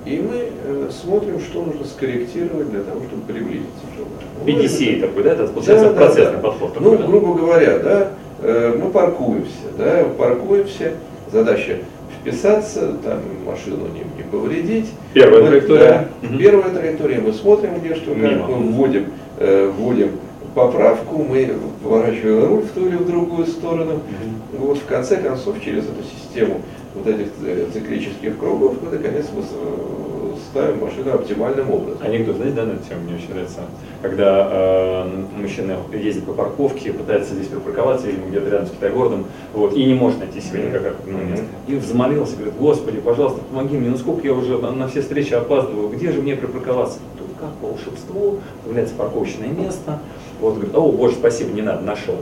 [0.06, 4.66] И мы э, смотрим, что нужно скорректировать для того, чтобы приблизиться к желанию.
[4.66, 5.32] PDCA такой, да?
[5.32, 6.48] Это получается да, процессный да, да.
[6.48, 6.74] подход.
[6.74, 7.06] Такой, ну, да?
[7.06, 8.08] грубо говоря, да,
[8.40, 10.94] э, мы паркуемся, да, паркуемся,
[11.30, 11.78] задача
[12.20, 14.90] вписаться, там машину не, не повредить.
[15.12, 16.08] Первая мы, траектория.
[16.22, 16.38] Да, угу.
[16.38, 19.06] Первая траектория, мы смотрим, где что, как, мы вводим,
[19.38, 20.12] э, вводим
[20.54, 23.94] поправку, мы поворачиваем руль в ту или в другую сторону.
[23.94, 24.66] Угу.
[24.66, 26.60] Вот в конце концов через эту систему
[26.94, 30.09] вот этих э, циклических кругов мы наконец э,
[30.50, 31.98] ставим машину оптимальным образом.
[32.02, 33.60] Анекдот, знаете, да, на эту тему мне очень нравится.
[34.02, 39.74] Когда э, мужчина ездит по парковке, пытается здесь припарковаться, или где-то рядом с Китай-городом, вот,
[39.74, 41.46] и не может найти себе никакое ну, место.
[41.68, 45.34] И взмолился, говорит, Господи, пожалуйста, помоги мне, ну сколько я уже на, на все встречи
[45.34, 46.98] опаздываю, где же мне припарковаться?
[47.16, 50.00] Тут как волшебство, появляется парковочное место,
[50.40, 52.16] вот, говорит, о, боже, спасибо, не надо, нашел.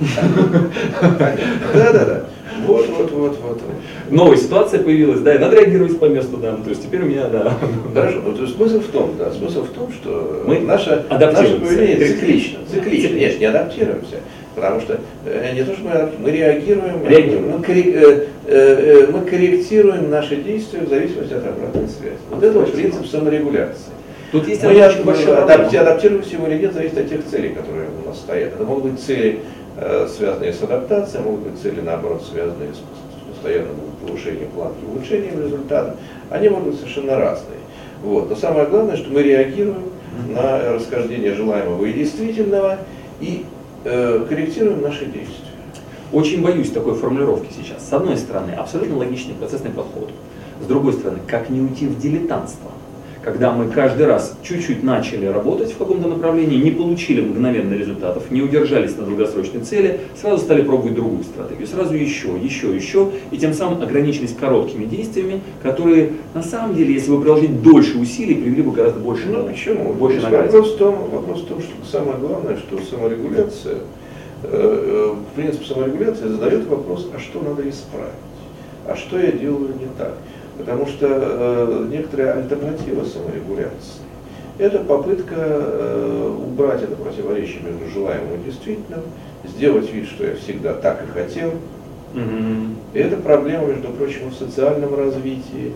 [0.00, 2.24] Да, да, да.
[2.66, 3.62] Вот, вот, вот, вот.
[4.10, 6.52] Новая ситуация появилась, да, и надо реагировать по месту, да.
[6.56, 7.56] Ну, то есть теперь у меня, да.
[7.94, 11.58] Хорошо, ну то есть смысл в том, да, смысл в том, что Мы наше, наше
[11.60, 13.14] поведение циклично, циклично.
[13.14, 14.16] Нет, не адаптируемся.
[14.54, 17.50] Потому что э, не то, что мы, мы реагируем, Реагируем.
[17.50, 22.16] Мы, корре- э, э, э, мы корректируем наши действия в зависимости от обратной связи.
[22.30, 23.92] Вот это вот принцип саморегуляции.
[24.32, 27.86] Тут есть Мы очень большая адап- адаптируемся его или нет, зависит от тех целей, которые
[28.04, 28.54] у нас стоят.
[28.54, 29.40] Это могут быть цели,
[30.08, 32.78] связанные с адаптацией, могут быть цели, наоборот, связанные с
[33.32, 35.96] постоянным повышением планки, улучшением результата.
[36.30, 37.58] Они могут быть совершенно разные.
[38.02, 38.28] Вот.
[38.30, 39.84] Но самое главное, что мы реагируем
[40.28, 42.78] на расхождение желаемого и действительного
[43.20, 43.44] и
[43.84, 45.48] э, корректируем наши действия.
[46.12, 47.88] Очень боюсь такой формулировки сейчас.
[47.88, 50.10] С одной стороны, абсолютно логичный процессный подход.
[50.62, 52.70] С другой стороны, как не уйти в дилетантство?
[53.28, 58.40] Когда мы каждый раз чуть-чуть начали работать в каком-то направлении, не получили мгновенно результатов, не
[58.40, 63.52] удержались на долгосрочной цели, сразу стали пробовать другую стратегию, сразу еще, еще, еще, и тем
[63.52, 68.72] самым ограничились короткими действиями, которые на самом деле, если бы приложить дольше усилий, привели бы
[68.72, 69.92] гораздо больше, Ну почему?
[69.92, 70.46] больше награды.
[70.46, 73.74] вопрос, в том, вопрос в том, что самое главное, что саморегуляция,
[74.44, 78.14] э, э, принцип саморегуляции задает вопрос, а что надо исправить?
[78.86, 80.14] А что я делаю не так?
[80.58, 84.02] Потому что э, некоторая альтернатива саморегуляции–
[84.58, 89.02] это попытка э, убрать это противоречие между желаемым и действительным,
[89.44, 91.52] сделать вид, что я всегда так и хотел,
[92.12, 92.74] Мгм.
[92.92, 95.72] и это проблема, между прочим, в социальном развитии,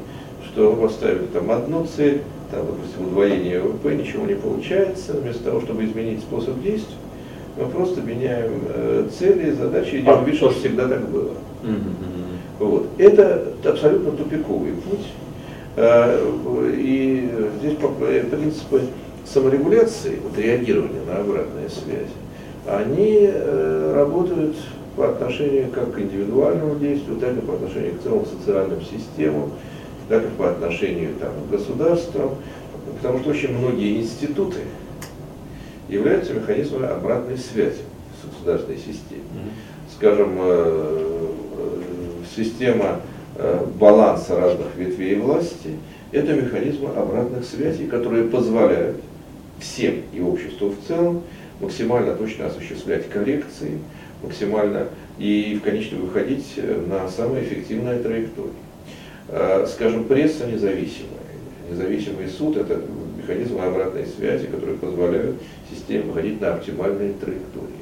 [0.47, 5.61] что мы поставили там одну цель, там, допустим, удвоение ВВП, ничего не получается, вместо того,
[5.61, 6.97] чтобы изменить способ действия,
[7.57, 11.31] мы просто меняем э, цели и задачи и делаем А, вид, что всегда так было.
[11.63, 11.95] Мгм.
[12.63, 12.87] Вот.
[12.97, 15.09] Это абсолютно тупиковый путь.
[15.75, 16.25] Э,
[16.77, 18.83] И здесь э, принципы
[19.25, 22.13] саморегуляции, вот реагирования на обратные связи,
[22.69, 24.57] они э, работают
[24.95, 29.51] по отношению как к индивидуальному действию, так и по отношению к целым социальным системам,
[30.09, 32.37] так и по отношению там, к государствам,
[33.01, 34.59] потому что очень многие институты
[35.89, 37.83] являются механизмами обратной связи
[38.23, 39.23] в государственной системе
[40.03, 40.37] скажем,
[42.35, 43.01] система
[43.37, 45.77] э, баланса разных ветвей власти,
[46.13, 48.97] это механизмы обратных связей, которые позволяют
[49.59, 51.23] всем и обществу в целом
[51.61, 53.79] максимально точно осуществлять коррекции,
[54.23, 58.53] максимально и в конечном выходить э, на самые эффективные траектории.
[59.29, 61.23] Э, Скажем, пресса независимая.
[61.71, 62.83] Независимый суд– это
[63.17, 65.37] механизмы обратной связи, которые позволяют
[65.71, 67.82] системе выходить на оптимальные траектории.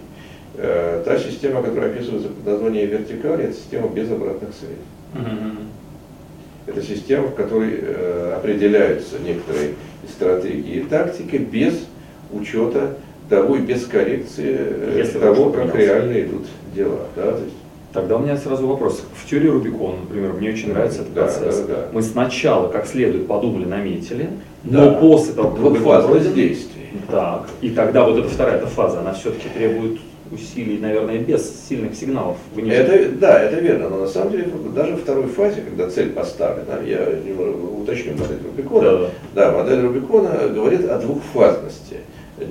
[0.57, 5.27] Э, Та система, которая описывается под названием вертикаль, это система без обратных связей.
[6.67, 9.75] Это система, в которой э, определяются некоторые
[10.09, 11.75] стратегии и тактика без
[12.33, 12.97] учета
[13.29, 17.07] того и без коррекции э, Если того, как реально идут дела.
[17.17, 17.33] Да?
[17.33, 17.55] То есть,
[17.93, 19.03] Тогда у меня сразу вопрос.
[19.17, 21.59] В теории Рубикона, например, мне очень нравится этот Да, процесс.
[21.63, 21.87] да, да.
[21.93, 24.31] Мы сначала как следует подумали, наметили,
[24.63, 24.93] но Да.
[24.93, 26.87] после того, как Двухфазность действий.
[27.11, 29.99] Так, и тогда вот эта вторая эта фаза, она все-таки требует
[30.33, 32.37] усилий, наверное, без сильных сигналов.
[32.55, 35.91] Вы не Это, да, это верно, но на самом деле даже в второй фазе, когда
[35.91, 37.07] цель поставлена, я
[37.81, 39.11] уточню модель Рубикона, Да, да.
[39.35, 41.97] Да, модель Рубикона говорит о двухфазности.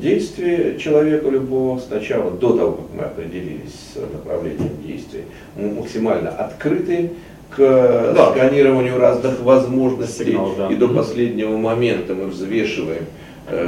[0.02, 5.24] Действие человека любого сначала, до того, как мы определились с направлением действий,
[5.56, 7.12] мы максимально открыты
[7.50, 8.32] к Да.
[8.32, 10.26] сканированию разных возможностей.
[10.26, 10.68] Сигнал, да.
[10.68, 13.06] И до последнего момента мы взвешиваем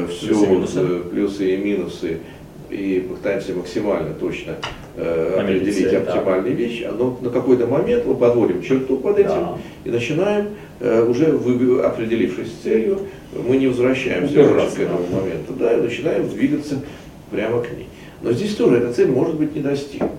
[0.10, 1.00] все Плюсы и минусы.
[1.12, 2.18] плюсы и минусы
[2.72, 4.56] и пытаемся максимально точно
[4.96, 6.14] э, определить цель, да.
[6.14, 6.90] оптимальные вещи.
[6.98, 9.58] Но на какой-то момент мы подводим черту под этим Да.
[9.86, 10.48] и начинаем,
[10.80, 13.00] э, уже вы- определившись с целью,
[13.48, 15.18] мы не возвращаемся Упираться, больше к этому да.
[15.18, 16.76] моменту, да, и начинаем двигаться
[17.30, 17.88] прямо к ней.
[18.22, 20.14] Но здесь тоже эта цель может быть не достигнута.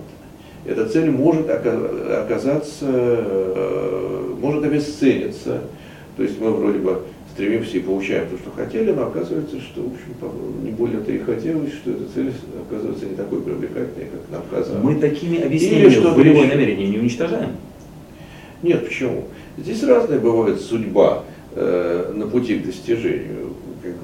[0.65, 5.61] Эта цель может ока- оказаться, э, может обесцениться.
[6.17, 6.99] То есть мы вроде бы
[7.33, 11.73] стремимся и получаем то, что хотели, но оказывается, что, в общем, не больно-то и хотелось,
[11.73, 12.31] что эта цель
[12.69, 14.83] оказывается не такой привлекательной, как нам казалось.
[14.83, 16.55] Мы такими Или объяснениями что-то волевое еще.
[16.55, 17.51] намерение не уничтожаем.
[18.61, 19.25] Нет, почему?
[19.57, 21.23] Здесь разная бывает судьба
[21.55, 23.53] э, на пути к достижению.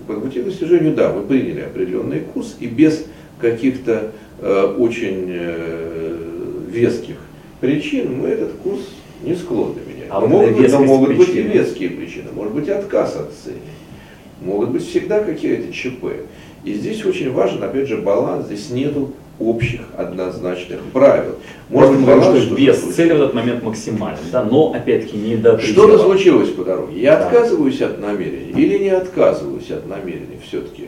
[0.07, 3.05] По пути к достижению, да, мы приняли определенный курс, и без
[3.39, 6.17] каких-то э, очень э,
[6.67, 7.15] веских
[7.61, 8.81] причин мы этот курс
[9.23, 9.79] не склонны.
[10.09, 13.57] А могут, быть, но могут быть и веские причины, может быть и отказ от цели,
[14.41, 16.05] могут быть всегда какие-то ЧП.
[16.63, 21.35] И здесь очень важен, опять же, баланс, здесь нету общих однозначных правил.
[21.69, 25.57] Может быть, баланс, что без цели в этот момент максимален, да, но опять-таки не до
[25.59, 26.99] Что-то случилось по дороге.
[26.99, 27.27] Я да.
[27.27, 30.87] отказываюсь от намерений или не отказываюсь от намерений все-таки,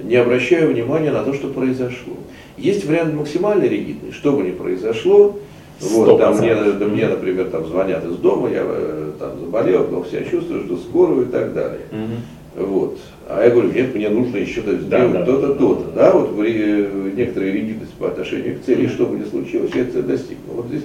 [0.00, 2.14] не обращаю внимания на то, что произошло.
[2.56, 5.38] Есть вариант максимально ригидный, что бы ни произошло,
[5.82, 10.08] вот, там мне, да, мне, например, там звонят из дома, я э, там заболел, плохо
[10.10, 11.80] себя чувствую, жду скорую и так далее.
[11.90, 12.66] Угу.
[12.66, 12.98] Вот.
[13.28, 15.90] А я говорю, нет, мне нужно еще сделать да, то-то, да, то-то.
[15.94, 20.54] Да, вот некоторые ригидность по отношению к цели, что бы ни случилось, я это достигну.
[20.54, 20.84] Вот здесь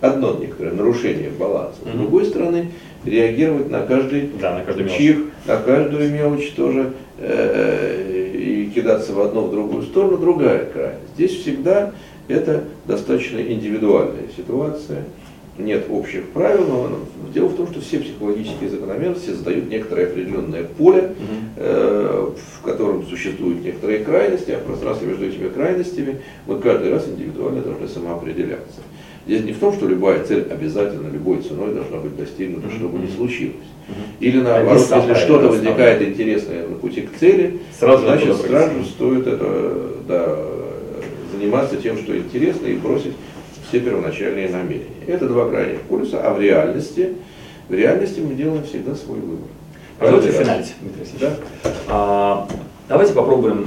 [0.00, 1.80] одно некоторое нарушение баланса.
[1.84, 2.70] С другой стороны,
[3.04, 9.20] реагировать на каждый да, на каждый чих, на каждую мелочь тоже э, и кидаться в
[9.20, 11.14] одну, в другую сторону, другая крайность.
[11.14, 11.92] Здесь всегда
[12.28, 15.04] это достаточно индивидуальная ситуация
[15.58, 16.90] нет общих правил, но
[17.32, 21.14] дело в том, что все психологические закономерности задают некоторое определенное поле,
[21.56, 27.06] э, в котором существуют некоторые крайности, а в пространстве между этими крайностями мы каждый раз
[27.08, 28.80] индивидуально должны самоопределяться.
[29.26, 32.76] Здесь не в том, что любая цель обязательно любой ценой должна быть достигнута, mm-hmm.
[32.76, 33.54] чтобы не случилось.
[33.54, 34.20] Mm-hmm.
[34.20, 39.73] Или наоборот, если что-то возникает интересное на пути к цели, сразу значит сразу стоит это
[41.44, 43.12] заниматься тем, что интересно, и бросить
[43.68, 44.86] все первоначальные намерения.
[45.06, 47.14] Это два крайних полюса, а в реальности,
[47.68, 49.48] в реальности мы делаем всегда свой выбор.
[49.98, 51.36] Позвольте финалить, Дмитрий Да.
[51.88, 52.48] А,
[52.88, 53.66] давайте попробуем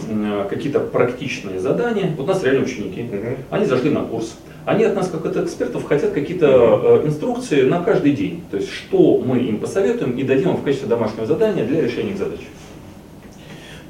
[0.50, 2.14] какие-то практичные задания.
[2.18, 3.38] Вот у нас реально ученики, угу.
[3.50, 4.38] они зашли на курс.
[4.66, 7.08] Они от нас, как от экспертов, хотят какие-то угу.
[7.08, 8.44] инструкции на каждый день.
[8.52, 12.12] То есть, что мы им посоветуем и дадим им в качестве домашнего задания для решения
[12.12, 12.42] их задач.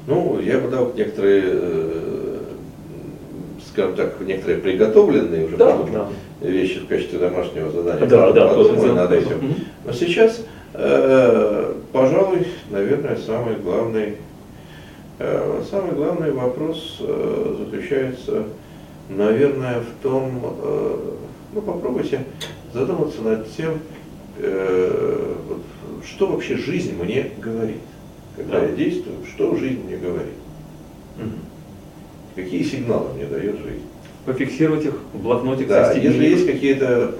[0.06, 2.07] Ну, я бы дал некоторые э,
[3.78, 6.08] скажем так, некоторые приготовленные уже да, да.
[6.40, 8.06] вещи в качестве домашнего задания.
[8.08, 9.36] Да, да, тоже над этим.
[9.36, 9.54] Угу.
[9.84, 14.16] Но сейчас, э, пожалуй, наверное, самый главный,
[15.20, 18.44] э, самый главный вопрос э, заключается,
[19.08, 20.96] наверное, в том, э,
[21.52, 22.24] ну попробуйте
[22.74, 23.78] задуматься над тем,
[24.38, 25.62] э, вот,
[26.04, 27.76] что вообще жизнь мне говорит.
[28.36, 28.66] Когда да.
[28.66, 30.34] я действую, что жизнь мне говорит.
[31.16, 31.47] Угу.
[32.38, 33.82] Какие сигналы мне дает жизнь?
[34.24, 35.64] Пофиксировать их в блокноте.
[35.64, 37.12] Да, если есть какие-то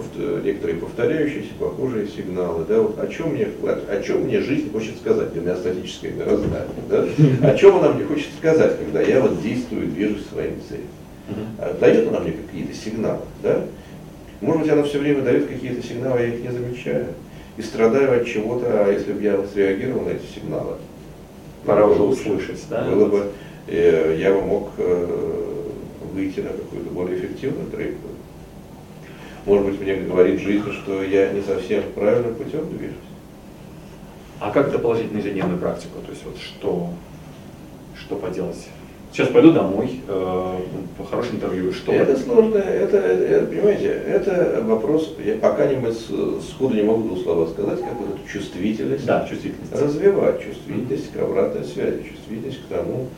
[0.44, 5.34] некоторые повторяющиеся, похожие сигналы, да, вот о чем мне, о, чем мне жизнь хочет сказать,
[5.34, 7.04] гомеостатическое мироздание, да,
[7.42, 10.86] о чем она мне хочет сказать, когда я вот действую, движусь своим целям.
[11.58, 13.64] А дает она мне какие-то сигналы, да?
[14.40, 17.06] Может быть, она все время дает какие-то сигналы, я их не замечаю.
[17.56, 20.74] И страдаю от чего-то, а если бы я среагировал на эти сигналы,
[21.64, 22.88] пора уже услышать, да?
[22.88, 23.26] Было бы
[23.70, 25.42] я бы мог э,
[26.14, 28.16] выйти на какую-то более эффективную траекторию.
[29.44, 32.96] Может быть, мне говорит жизнь, что я не совсем правильным путем движусь.
[34.40, 36.00] А как это положить на ежедневную практику?
[36.04, 36.90] То есть вот что,
[37.96, 38.68] что поделать?
[39.12, 40.56] Сейчас пойду домой, э,
[40.98, 41.92] по хорошему интервью, что?
[41.92, 47.46] Это сложно, это, это, понимаете, это вопрос, я пока не сходу не могу двух слова
[47.46, 49.72] сказать, как вот эту чувствительность, да, чувствительность.
[49.72, 53.08] развивать, чувствительность к обратной связи, чувствительность к тому,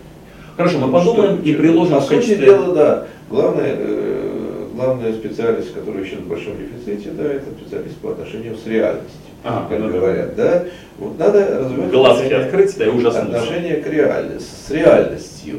[0.56, 2.36] Хорошо, мы подумаем что, и приложим по в качестве...
[2.36, 3.06] сути дела, да.
[3.28, 8.66] Главная, э, главная специальность, которая еще в большом дефиците, да, это специалист по отношению с
[8.66, 9.20] реальностью.
[9.42, 10.64] Ага, как ну, говорят, да.
[10.98, 13.38] Вот надо развивать Глазки открыть, да, и ужаснуться.
[13.38, 15.58] отношение к реальности, с реальностью.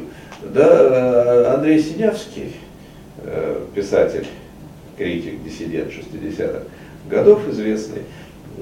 [0.54, 2.52] Да, э, Андрей Синявский,
[3.24, 4.26] э, писатель,
[4.96, 6.60] критик, диссидент 60-х
[7.08, 8.02] годов известный,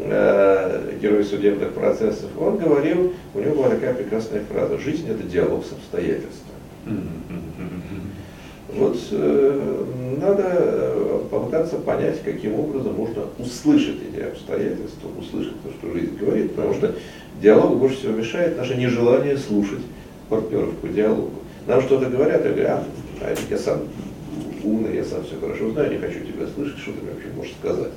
[0.02, 5.64] Э, герой судебных процессов, он говорил, у него была такая прекрасная фраза, жизнь это диалог
[5.64, 6.56] с обстоятельствами.
[8.72, 9.84] Вот э,
[10.20, 16.54] надо э, попытаться понять, каким образом можно услышать эти обстоятельства, услышать то, что жизнь говорит,
[16.54, 16.94] потому что
[17.42, 19.82] диалог больше всего мешает наше нежелание слушать
[20.28, 21.32] партнеров по диалогу.
[21.66, 22.84] Нам что-то говорят, я говорю, а,
[23.22, 23.80] а я сам
[24.62, 27.54] умный, я сам все хорошо знаю, не хочу тебя слышать, что ты мне вообще можешь
[27.60, 27.92] сказать.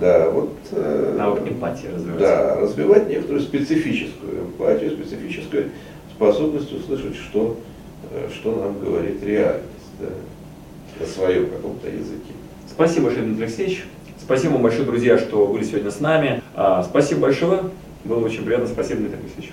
[0.00, 0.56] Да, вот...
[0.72, 2.18] Э, Навык эмпатии развивать.
[2.20, 5.70] Да, развивать некоторую специфическую эмпатию, специфическую
[6.14, 7.58] способность услышать, что,
[8.10, 9.66] э, что нам говорит реальность,
[10.00, 10.08] да,
[10.98, 12.32] на своем каком-то языке.
[12.68, 13.84] Спасибо Дмитрий Алексеевич.
[14.20, 16.42] Спасибо вам большое, друзья, что были сегодня с нами.
[16.54, 17.64] А, спасибо большое.
[18.04, 18.68] Было очень приятно.
[18.68, 19.52] Спасибо, Дмитрий Алексеевич.